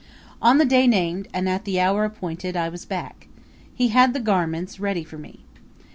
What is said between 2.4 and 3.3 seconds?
I was back.